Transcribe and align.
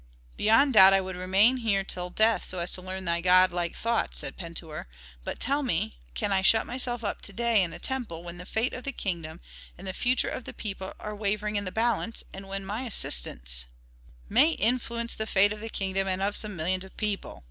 "Beyond 0.35 0.73
doubt 0.73 0.93
I 0.93 0.99
would 1.01 1.15
remain 1.15 1.57
here 1.57 1.83
till 1.83 2.09
death 2.09 2.43
so 2.43 2.57
as 2.57 2.71
to 2.71 2.81
learn 2.81 3.05
thy 3.05 3.21
godlike 3.21 3.75
thoughts," 3.75 4.17
said 4.17 4.35
Pentuer. 4.35 4.87
"But 5.23 5.39
tell 5.39 5.61
me, 5.61 5.99
can 6.15 6.31
I 6.33 6.41
shut 6.41 6.65
myself 6.65 7.03
up 7.03 7.21
to 7.21 7.31
day 7.31 7.61
in 7.61 7.71
a 7.71 7.77
temple 7.77 8.23
when 8.23 8.39
the 8.39 8.47
fate 8.47 8.73
of 8.73 8.83
the 8.83 8.93
kingdom 8.93 9.41
and 9.77 9.85
the 9.85 9.93
future 9.93 10.27
of 10.29 10.45
the 10.45 10.55
people 10.55 10.95
are 10.99 11.15
wavering 11.15 11.55
in 11.55 11.65
the 11.65 11.71
balance, 11.71 12.23
and 12.33 12.47
when 12.47 12.65
my 12.65 12.81
assistance" 12.81 13.67
"May 14.27 14.53
influence 14.53 15.13
the 15.15 15.27
fate 15.27 15.53
of 15.53 15.61
the 15.61 15.69
kingdom 15.69 16.07
and 16.07 16.19
of 16.19 16.35
some 16.35 16.55
millions 16.55 16.83
of 16.83 16.97
people!" 16.97 17.39